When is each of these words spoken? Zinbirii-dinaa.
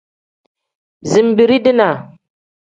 Zinbirii-dinaa. 1.09 1.97